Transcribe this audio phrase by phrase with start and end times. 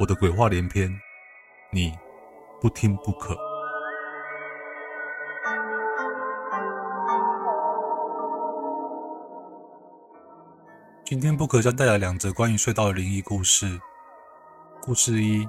[0.00, 0.88] 我的鬼话连篇，
[1.72, 1.92] 你
[2.60, 3.36] 不听不可。
[11.04, 13.80] 今天 Book 将带来两则关于隧道的灵异故事。
[14.80, 15.48] 故事一：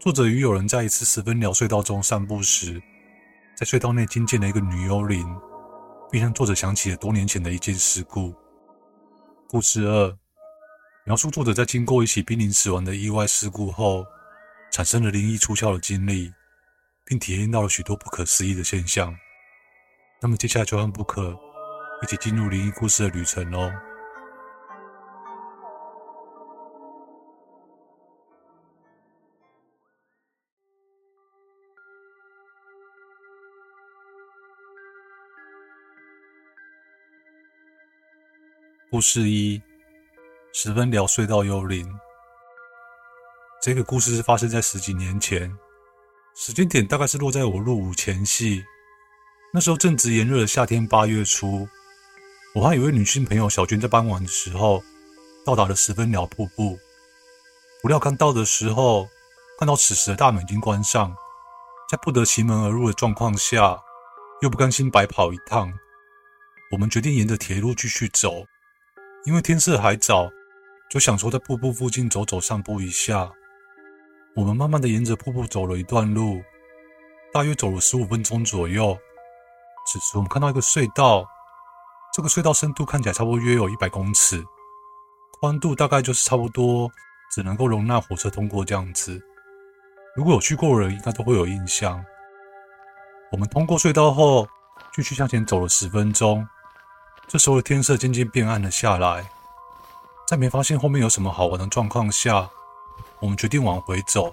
[0.00, 2.82] 作者与友人在一次十分寮隧道中散步时，
[3.56, 5.24] 在隧道内惊见了一个女幽灵，
[6.10, 8.34] 并让作者想起了多年前的一件事故。
[9.48, 10.18] 故事二。
[11.06, 14.06] 描述作者在经过一起濒临死亡的意外事故后，
[14.72, 16.32] 产生了灵异出窍的经历，
[17.04, 19.14] 并体验到了许多不可思议的现象。
[20.22, 21.38] 那么接下来就让 Book
[22.02, 23.70] 一起进入灵异故事的旅程喽。
[38.90, 39.60] 故事一。
[40.56, 41.98] 十分寮隧道幽灵。
[43.60, 45.52] 这个故事是发生在十几年前，
[46.36, 48.64] 时间点大概是落在我入伍前夕。
[49.52, 51.68] 那时候正值炎热的夏天，八月初，
[52.54, 54.80] 我和一位女性朋友小娟在傍晚的时候
[55.44, 56.78] 到达了十分寮瀑布。
[57.82, 59.08] 不料刚到的时候，
[59.58, 61.16] 看到此时的大门已经关上，
[61.90, 63.76] 在不得其门而入的状况下，
[64.40, 65.72] 又不甘心白跑一趟，
[66.70, 68.46] 我们决定沿着铁路继续走，
[69.26, 70.30] 因为天色还早。
[70.94, 73.28] 就想说在瀑布附近走走散步一下。
[74.36, 76.40] 我们慢慢的沿着瀑布走了一段路，
[77.32, 78.96] 大约走了十五分钟左右。
[79.88, 81.28] 此时我们看到一个隧道，
[82.12, 84.40] 这个隧道深度看起来差不多约有一百公尺，
[85.40, 86.88] 宽度大概就是差不多
[87.32, 89.20] 只能够容纳火车通过这样子。
[90.14, 92.04] 如果有去过的人，应该都会有印象。
[93.32, 94.46] 我们通过隧道后，
[94.94, 96.46] 继续向前走了十分钟，
[97.26, 99.28] 这时候的天色渐渐变暗了下来。
[100.26, 102.48] 在没发现后面有什么好玩的状况下，
[103.20, 104.32] 我们决定往回走。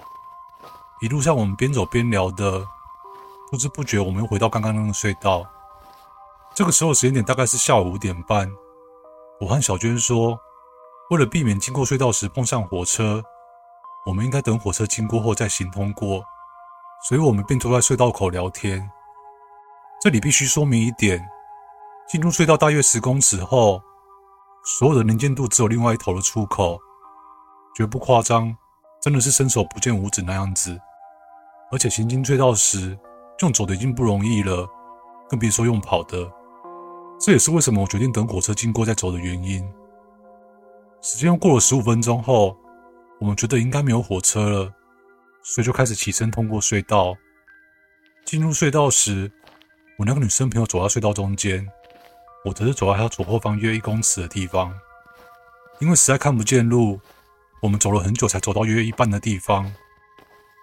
[1.01, 2.65] 一路上我们边走边聊的，
[3.51, 5.45] 不知不觉我们又回到刚刚那个隧道。
[6.53, 8.49] 这个时候时间点大概是下午五点半。
[9.39, 10.39] 我和小娟说，
[11.09, 13.21] 为了避免经过隧道时碰上火车，
[14.05, 16.23] 我们应该等火车经过后再行通过。
[17.07, 18.89] 所以我们便坐在隧道口聊天。
[20.01, 21.27] 这里必须说明一点，
[22.07, 23.81] 进入隧道大约十公尺后。
[24.63, 26.79] 所有的能见度只有另外一头的出口，
[27.75, 28.55] 绝不夸张，
[29.01, 30.79] 真的是伸手不见五指那样子。
[31.71, 32.97] 而且行经隧道时，
[33.39, 34.69] 用走的已经不容易了，
[35.27, 36.31] 更别说用跑的。
[37.19, 39.67] 这也是为什么我决定等火车经过再走的原因。
[41.01, 42.55] 时间又过了十五分钟后，
[43.19, 44.73] 我们觉得应该没有火车了，
[45.43, 47.15] 所以就开始起身通过隧道。
[48.25, 49.31] 进入隧道时，
[49.97, 51.67] 我那个女生朋友走到隧道中间。
[52.43, 54.73] 我则是走在他左后方约一公尺的地方，
[55.79, 56.99] 因为实在看不见路，
[57.61, 59.71] 我们走了很久才走到约一半的地方。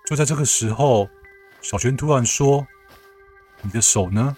[0.06, 1.08] 就在这个时候，
[1.60, 2.66] 小娟突然说
[3.62, 4.36] ：“你的手呢？”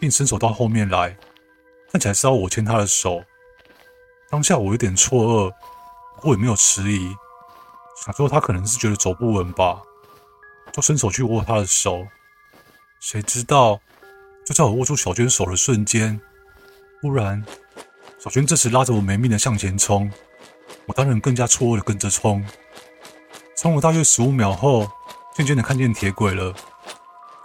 [0.00, 1.16] 并伸手到后面来，
[1.90, 3.24] 看起来是要我牵她的手。
[4.30, 5.50] 当下我有点错愕，
[6.16, 7.14] 不过也没有迟疑，
[8.04, 9.82] 想说她可能是觉得走不稳吧，
[10.72, 12.06] 就伸手去握她的手。
[13.00, 13.80] 谁知道，
[14.44, 16.20] 就在我握住小娟手的瞬间。
[17.00, 17.44] 突然，
[18.18, 20.10] 小娟这时拉着我没命的向前冲，
[20.86, 22.44] 我当然更加错愕的跟着冲。
[23.56, 24.90] 冲了大约十五秒后，
[25.34, 26.52] 渐渐的看见铁轨了。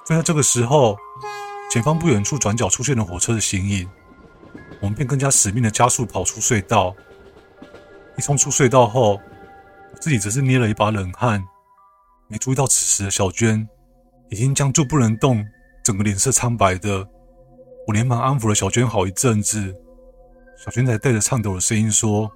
[0.06, 0.98] 就在这个时候，
[1.70, 3.88] 前方不远处转角出现了火车的形影，
[4.82, 6.96] 我们便更加死命的加速跑出隧道。
[8.18, 9.22] 一冲出隧道后，
[9.94, 11.44] 我自己则是捏了一把冷汗，
[12.28, 13.68] 没注意到此时的小娟
[14.30, 15.46] 已经僵住不能动，
[15.84, 17.08] 整个脸色苍白的。
[17.88, 19.76] 我连忙安抚了小娟好一阵子，
[20.58, 22.32] 小娟才带着颤抖的声音说：“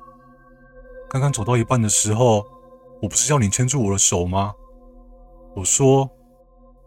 [1.10, 2.46] 刚刚走到一半的时候，
[3.02, 4.54] 我不是叫你牵住我的手吗？”
[5.56, 6.10] 我说：“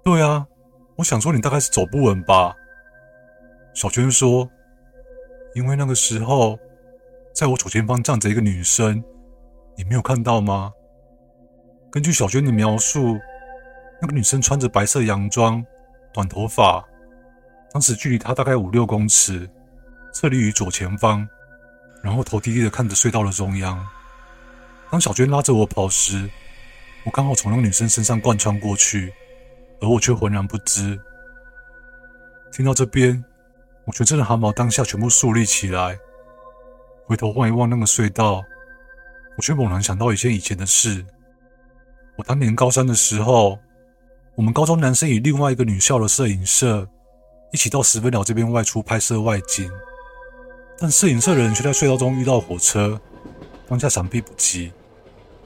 [0.05, 0.47] 对啊，
[0.97, 2.55] 我想说你大概是走不稳吧。”
[3.75, 4.49] 小娟说
[5.55, 6.59] ：“因为那个时候，
[7.33, 9.03] 在我左前方站着一个女生，
[9.77, 10.73] 你没有看到吗？
[11.91, 13.17] 根据小娟的描述，
[14.03, 15.65] 那个女生穿着白色洋装，
[16.13, 16.85] 短头发，
[17.73, 19.49] 当时距离他大概五六公尺，
[20.13, 21.27] 侧立于左前方，
[22.03, 23.87] 然后头低低的看着隧道的中央。
[24.91, 26.29] 当小娟拉着我跑时，
[27.05, 29.13] 我刚好从那个女生身上贯穿过去，
[29.81, 30.99] 而我却浑然不知。
[32.53, 33.23] 听到这边，
[33.85, 35.99] 我全身的汗毛当下全部竖立起来。
[37.05, 38.43] 回头望一望那个隧道，
[39.37, 41.05] 我却猛然想到一件以前的事。
[42.17, 43.59] 我当年高三的时候，
[44.35, 46.89] 我们高中男生与另外一个女校的摄影社
[47.53, 49.71] 一起到十分鸟这边外出拍摄外景，
[50.79, 53.01] 但摄影社的人却在隧道中遇到火车，
[53.67, 54.73] 当下闪避不及，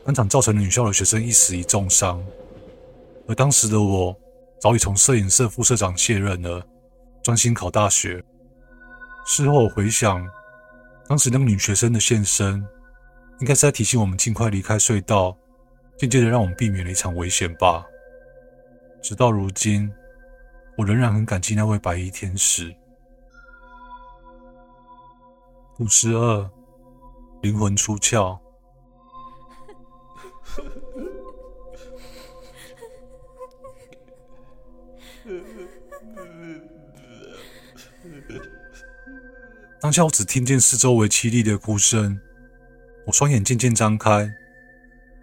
[0.05, 2.23] 当场造成了女校的学生一死一重伤。
[3.29, 4.17] 而当时的我
[4.61, 6.67] 早已从摄影社副社长卸任了，
[7.23, 8.23] 专心考大学。
[9.27, 10.27] 事后回想。
[11.09, 12.65] 当时那个女学生的现身，
[13.41, 15.37] 应该是在提醒我们尽快离开隧道，
[15.99, 17.85] 间接的让我们避免了一场危险吧。
[19.03, 19.93] 直到如今，
[20.83, 22.75] 我仍然很感激那位白衣天使。
[25.77, 26.51] 故事二：
[27.41, 28.37] 灵魂出窍。
[39.81, 42.21] 当下我只听见四周围凄厉的哭声，
[43.07, 44.29] 我双眼渐渐张开，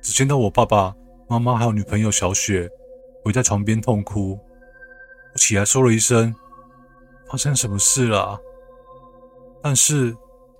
[0.01, 0.95] 只见到我爸爸
[1.27, 2.69] 妈妈还有女朋友小雪
[3.25, 4.39] 围在床边痛哭。
[5.33, 6.33] 我起来说了一声
[7.29, 8.39] ：“发生什么事了？”
[9.61, 10.15] 但是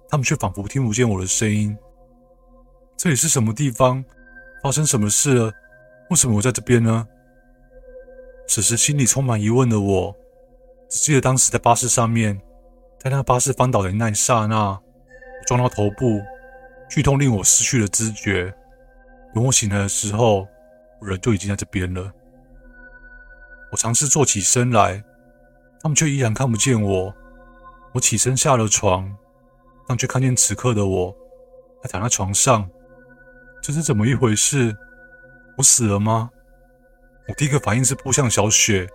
[0.10, 1.75] 他们却仿佛听不见我的声音。
[2.98, 4.04] 这里是什么地方？
[4.62, 5.51] 发生什么事了？
[6.10, 7.07] 为什么我在这边呢？
[8.48, 10.13] 此时心里充满疑问的我，
[10.89, 12.39] 只记得当时在巴士上面。
[13.00, 14.81] 在那巴士翻倒的那一刹那，我
[15.48, 16.19] 撞到头部，
[16.89, 18.54] 剧痛令我失去了知觉。
[19.33, 20.45] 等我醒来的时候，
[21.00, 22.12] 我人就已经在这边了。
[23.71, 25.04] 我尝试坐起身来，
[25.81, 27.13] 他们却依然看不见我。
[27.94, 29.16] 我起身下了床，
[29.88, 31.16] 但却看见此刻的我
[31.81, 32.69] 还躺在床上。
[33.62, 34.75] 这是怎么一回事？
[35.57, 36.30] 我死了吗？
[37.27, 38.88] 我第一个反应是扑向小雪，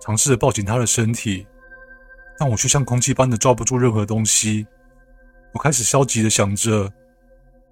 [0.00, 1.46] 尝试着抱紧她的身体。
[2.38, 4.66] 但我却像空气般的抓不住任何东西。
[5.52, 6.90] 我开始消极的想着：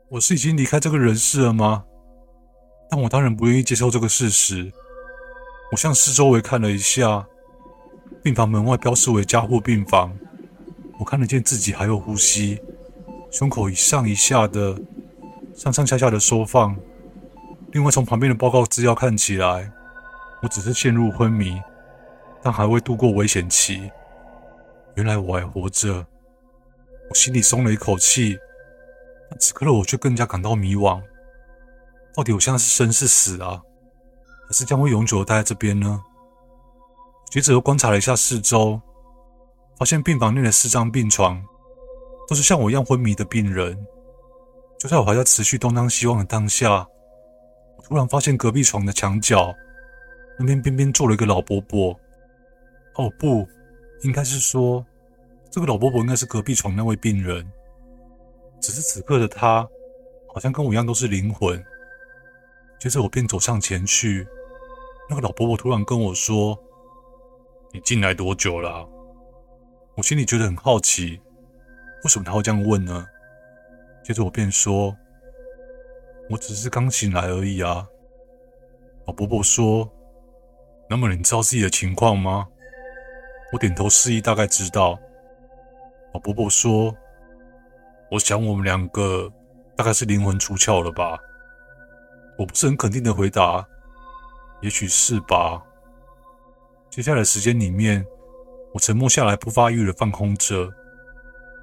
[0.09, 1.85] 我是已经离开这个人世了吗？
[2.89, 4.71] 但我当然不愿意接受这个事实。
[5.71, 7.25] 我向四周围看了一下，
[8.25, 10.13] 病房门外标示为加护病房。
[10.99, 12.61] 我看得见自己还有呼吸，
[13.31, 14.77] 胸口一上一下的，
[15.55, 16.77] 上上下下的收放。
[17.71, 19.71] 另外，从旁边的报告资料看起来，
[20.43, 21.63] 我只是陷入昏迷，
[22.43, 23.91] 但还未度过危险期。
[24.97, 26.05] 原来我还活着，
[27.09, 28.37] 我心里松了一口气。
[29.31, 31.01] 但此刻的我却更加感到迷惘。
[32.13, 33.63] 到底我现在是生是死啊？
[34.51, 36.03] 可是将会永久的待在这边呢？
[37.31, 38.81] 接着又观察了一下四周，
[39.79, 41.41] 发现病房内的四张病床
[42.27, 43.79] 都是像我一样昏迷的病人。
[44.77, 46.85] 就在我还在持续东张西望的当下，
[47.77, 49.55] 我突然发现隔壁床的墙角
[50.37, 51.93] 那边边边坐了一个老伯伯。
[52.97, 53.47] 哦，不，
[54.03, 54.85] 应该是说。
[55.49, 57.49] 这个老伯伯应该是隔壁床那位病人，
[58.61, 59.65] 只是此刻的他
[60.35, 61.65] 好像跟我一样都是灵魂。
[62.81, 64.27] 接着我便走上前去，
[65.11, 66.57] 那个老伯伯突然跟我说
[67.75, 68.89] ：“你进来多久了？”
[69.99, 71.21] 我心里觉得很好奇，
[72.05, 73.05] 为什么他会这样问呢？
[74.05, 74.97] 接着我便说
[76.31, 77.85] ：“我只是刚醒来而已啊。”
[79.05, 79.91] 老伯伯说
[80.89, 82.47] ：“那么你知道自己的情况吗？”
[83.53, 84.97] 我点头示意，大概知道。
[86.15, 86.95] 老伯伯说
[88.13, 89.29] ：“我想我们两个
[89.75, 91.19] 大概是灵魂出窍了吧？”
[92.39, 93.67] 我不是很肯定的回答
[94.61, 95.63] ：“也许是吧。”
[96.91, 98.05] 接下来的时间里面，
[98.75, 100.67] 我沉默下来，不发育的放空着。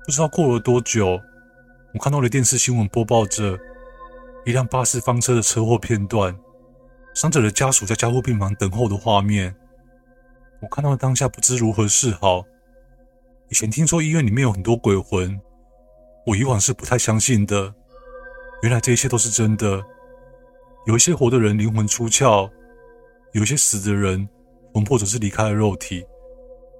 [0.06, 1.20] 不知道过了多久，
[1.94, 3.60] 我看到了电视新闻播报着
[4.46, 6.34] 一辆巴士翻车的车祸片段，
[7.14, 9.54] 伤者的家属在加护病房等候的画面。
[10.62, 12.44] 我看到了当下，不知如何是好。
[13.50, 15.40] 以前听说医院里面有很多鬼魂，
[16.26, 17.74] 我以往是不太相信的。
[18.64, 19.84] 原来这一切都是真的。
[20.86, 22.50] 有一些活的人灵魂出窍，
[23.34, 24.28] 有些死的人
[24.74, 26.06] 魂魄则是离开了肉体。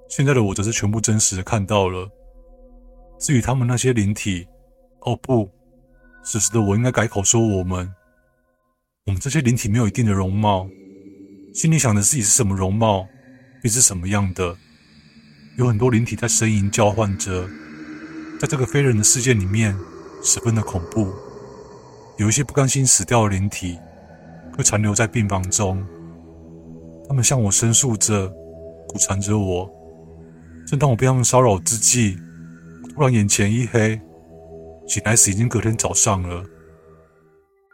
[0.08, 2.08] 现在的我则是全部真实的看到了。
[3.18, 4.46] 至于他们那些灵体，
[5.00, 5.50] 哦不，
[6.22, 7.92] 此时的我应该改口说我们。
[9.06, 10.68] 我们这些灵体没有一定的容貌，
[11.52, 13.06] 心里想的自己是什么容貌，
[13.60, 14.56] 便是什么样的。
[15.56, 17.48] 有很多灵体在呻吟叫唤着，
[18.38, 19.76] 在这个非人的世界里面，
[20.22, 21.12] 十分的恐怖。
[22.16, 23.78] 有一些不甘心死掉的灵体，
[24.56, 25.84] 会残留在病房中。
[27.08, 28.28] 他们向我申诉着，
[28.88, 29.68] 苦缠着我。
[30.66, 32.18] 正当我被他们骚扰之际，
[32.94, 33.98] 突然眼前一黑，
[34.86, 36.44] 醒来时已经隔天早上了。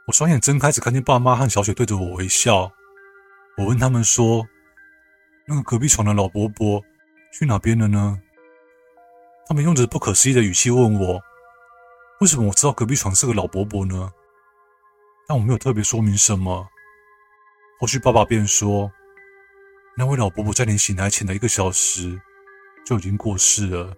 [0.06, 2.70] 我双眼睁开，只看见爸妈和小雪对着我微笑。
[3.58, 4.46] 我问他们说
[5.48, 6.80] ：“那个隔壁床的老伯伯
[7.32, 8.18] 去哪边了呢？”
[9.48, 11.20] 他们用着不可思议的语气问我
[12.20, 14.10] ：“为什么我知道隔壁床是个老伯伯呢？”
[15.26, 16.66] 但我没有特别说明什么。
[17.80, 18.90] 后续爸爸便说
[19.96, 22.20] ：“那位老伯伯在你醒来前的一个小时
[22.84, 23.94] 就已经过世了。”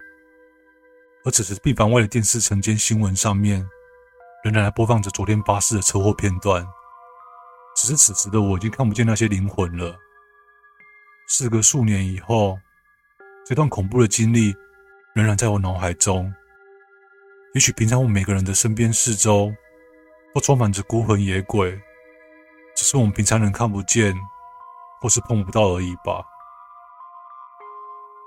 [1.25, 3.67] 而此时病房外的电视晨间新闻上面。
[4.43, 6.65] 仍然还播放着昨天巴士的车祸片段，
[7.75, 9.97] 只是此时的我已经看不见那些灵魂了。
[11.27, 12.57] 事隔数年以后，
[13.45, 14.55] 这段恐怖的经历
[15.13, 16.31] 仍然在我脑海中。
[17.55, 19.51] 也许平常我们每个人的身边四周
[20.33, 21.71] 都充满着孤魂野鬼，
[22.75, 24.15] 只是我们平常人看不见
[24.99, 26.23] 或是碰不到而已吧。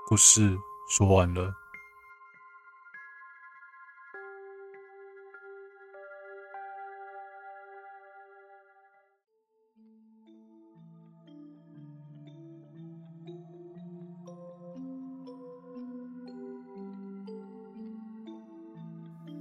[0.07, 0.57] 故事
[0.89, 1.53] 说完了。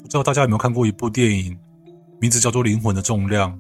[0.02, 1.56] 不知道大家有没有看过一部电影，
[2.20, 3.56] 名字叫做《灵魂的重量》。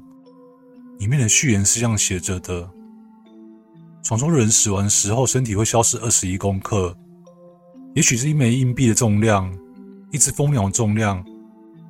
[0.98, 2.68] 里面的序言是这样写着的：
[4.02, 6.96] 床中人死亡时候，身体会消失二十一公克，
[7.94, 9.52] 也许是一枚硬币的重量，
[10.10, 11.24] 一只蜂鸟的重量，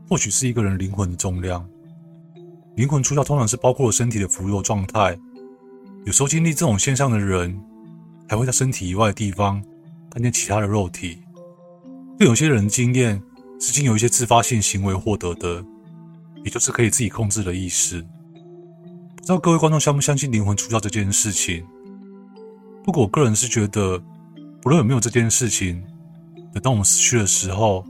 [0.09, 1.67] 或许是一个人灵魂的重量。
[2.77, 5.19] 灵魂出窍通常是包括了身体的浮游状态，
[6.05, 7.59] 有时候经历这种现象的人，
[8.29, 9.63] 还会在身体以外的地方
[10.11, 11.19] 看见其他的肉体。
[12.19, 13.23] 对有些人的经验。
[13.63, 15.63] 是经由一些自发性行为获得的，
[16.47, 18.01] 也就是可以自己控制的意识。
[19.15, 21.63] 不知道各位观众相不相信灵魂出窍这件事情？
[22.83, 23.99] 不过我个人是觉得，
[24.63, 25.83] 不论有没有这件事情，
[26.53, 27.85] 等到我们死去的时候，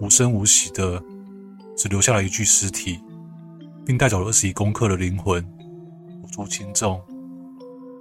[0.00, 1.02] 无声无息的，
[1.76, 3.00] 只留下了一具尸体，
[3.84, 5.44] 并带走了二十一公克的灵魂，
[6.22, 7.00] 无足轻重。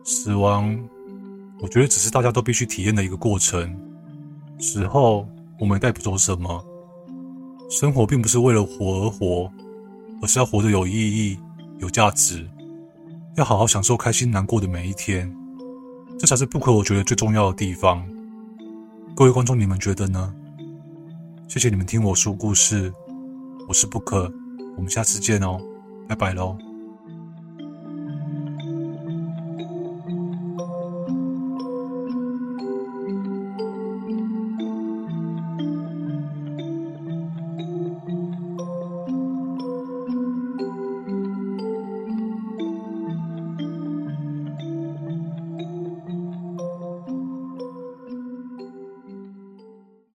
[0.03, 0.77] 死亡，
[1.62, 3.79] 我觉得只是大家都必须体验的一个过程。
[4.60, 5.27] 死后，
[5.60, 6.63] 我们也带不走什么。
[7.69, 9.51] 生活并不是为了活而活，
[10.22, 11.39] 而是要活得有意义、
[11.79, 12.48] 有价值，
[13.36, 15.33] 要好好享受开心、难过的每一天，
[16.24, 18.01] 这才是布可我觉得最重要的地方。
[19.13, 20.34] 各位观众，你们觉得呢？
[21.50, 22.94] 谢谢你们听我说故事，
[23.68, 24.32] 我是布可
[24.77, 25.60] 我们下次见哦，
[26.08, 26.58] 拜拜喽。